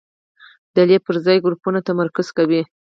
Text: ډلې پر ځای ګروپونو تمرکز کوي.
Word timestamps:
ډلې 0.75 0.97
پر 1.05 1.15
ځای 1.25 1.37
ګروپونو 1.45 1.79
تمرکز 1.87 2.27
کوي. 2.37 2.61